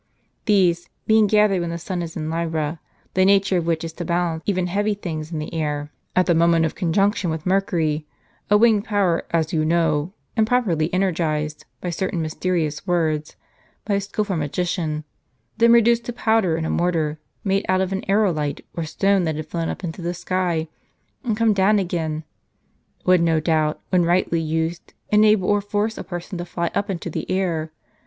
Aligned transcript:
These, 0.45 0.89
being 1.05 1.27
gathered 1.27 1.61
when 1.61 1.69
the 1.69 1.77
sun 1.77 2.01
is 2.01 2.17
in 2.17 2.27
Libra, 2.27 2.79
the 3.13 3.23
nature 3.23 3.57
of 3.57 3.67
which 3.67 3.83
is 3.83 3.93
to 3.93 4.03
balance 4.03 4.41
even 4.47 4.65
heavy 4.65 4.95
things 4.95 5.31
in 5.31 5.37
the 5.37 5.53
air, 5.53 5.91
at 6.15 6.25
the 6.25 6.33
moment 6.33 6.65
of 6.65 6.73
conjunction 6.73 7.29
with 7.29 7.45
Mercury, 7.45 8.07
a 8.49 8.57
winged 8.57 8.83
power 8.83 9.25
as 9.29 9.53
you 9.53 9.63
know, 9.63 10.11
and 10.35 10.47
properly 10.47 10.91
energized 10.91 11.65
by 11.81 11.91
certain 11.91 12.23
inysterioas 12.23 12.87
words, 12.87 13.35
by 13.85 13.93
a 13.93 14.01
skilful 14.01 14.35
magician, 14.37 15.03
then 15.57 15.71
reduced 15.71 16.03
to 16.05 16.13
powder 16.13 16.57
in 16.57 16.65
a 16.65 16.69
mortar 16.71 17.19
made 17.43 17.63
out 17.69 17.79
of 17.79 17.91
an 17.91 18.01
aerolite, 18.09 18.61
or 18.73 18.85
stone 18.85 19.23
that 19.25 19.35
had 19.35 19.45
flown 19.49 19.69
up 19.69 19.83
into 19.83 20.01
the 20.01 20.15
sky, 20.15 20.67
and 21.23 21.37
come 21.37 21.53
down 21.53 21.77
again, 21.77 22.23
would 23.05 23.21
no 23.21 23.39
doubt, 23.39 23.79
when 23.89 24.03
rightly 24.03 24.41
used, 24.41 24.95
enable, 25.11 25.47
or 25.47 25.61
force 25.61 25.95
a 25.95 26.03
person 26.03 26.39
to 26.39 26.45
fly 26.45 26.71
up 26.73 26.89
into 26.89 27.07
the 27.07 27.29
air. 27.29 27.71